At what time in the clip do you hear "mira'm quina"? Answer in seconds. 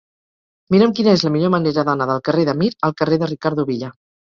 0.75-1.13